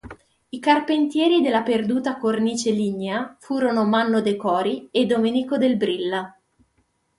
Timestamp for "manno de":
3.85-4.35